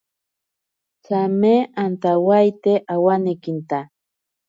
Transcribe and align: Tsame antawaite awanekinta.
Tsame 1.03 1.53
antawaite 1.83 2.73
awanekinta. 2.93 3.79